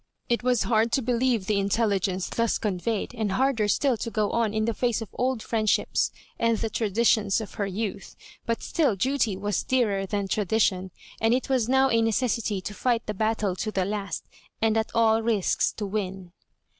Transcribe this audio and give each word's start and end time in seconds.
It 0.29 0.41
was 0.41 0.63
hard 0.63 0.91
to 0.93 1.03
believe 1.03 1.45
the 1.45 1.59
intelligence 1.59 2.27
thus 2.27 2.57
conveyed, 2.57 3.13
and 3.13 3.33
harder 3.33 3.67
still 3.67 3.95
to 3.97 4.09
go 4.09 4.31
on 4.31 4.51
in 4.51 4.65
the 4.65 4.73
face 4.73 4.99
of 4.99 5.09
old 5.13 5.43
friendships, 5.43 6.11
and 6.39 6.57
the 6.57 6.71
traditions 6.71 7.39
of 7.39 7.53
her 7.53 7.67
youth; 7.67 8.15
but 8.47 8.63
still 8.63 8.95
duty 8.95 9.37
was 9.37 9.61
dearer 9.61 10.07
than 10.07 10.27
tradition, 10.27 10.89
and 11.19 11.35
it 11.35 11.49
was 11.49 11.69
now 11.69 11.91
a 11.91 12.01
necessity 12.01 12.61
to 12.61 12.73
fight 12.73 13.05
the 13.05 13.13
battle 13.13 13.55
to 13.57 13.69
the 13.69 13.85
last, 13.85 14.23
and 14.59 14.75
at 14.75 14.89
aU 14.95 15.21
risks 15.21 15.71
to 15.73 15.85
win. 15.85 16.31